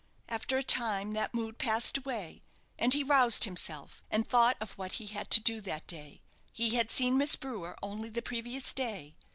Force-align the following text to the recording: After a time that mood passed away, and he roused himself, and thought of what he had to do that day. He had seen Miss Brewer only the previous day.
After 0.29 0.57
a 0.57 0.63
time 0.63 1.11
that 1.11 1.35
mood 1.35 1.59
passed 1.59 1.95
away, 1.99 2.41
and 2.79 2.91
he 2.91 3.03
roused 3.03 3.43
himself, 3.43 4.01
and 4.09 4.27
thought 4.27 4.57
of 4.59 4.71
what 4.71 4.93
he 4.93 5.05
had 5.05 5.29
to 5.29 5.39
do 5.39 5.61
that 5.61 5.85
day. 5.85 6.23
He 6.51 6.71
had 6.71 6.89
seen 6.89 7.19
Miss 7.19 7.35
Brewer 7.35 7.77
only 7.83 8.09
the 8.09 8.23
previous 8.23 8.73
day. 8.73 9.13